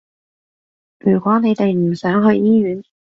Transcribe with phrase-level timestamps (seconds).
[0.97, 2.83] 如果你哋唔想去醫院